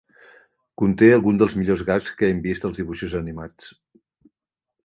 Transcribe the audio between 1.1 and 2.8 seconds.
alguns dels millors gags que hem vist